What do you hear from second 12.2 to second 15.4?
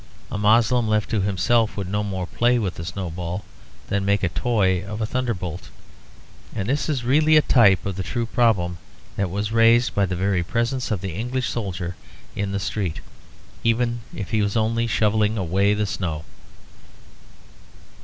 in the street, even if he was only shovelling